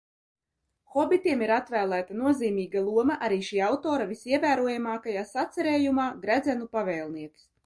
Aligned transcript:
"Hobitiem 0.93 1.43
ir 1.47 1.51
atvēlēta 1.57 2.17
nozīmīga 2.21 2.83
loma 2.87 3.19
arī 3.27 3.37
šī 3.51 3.61
autora 3.67 4.09
visievērojamākajā 4.15 5.27
sacerējumā 5.37 6.09
"Gredzenu 6.27 6.71
pavēlnieks"." 6.79 7.51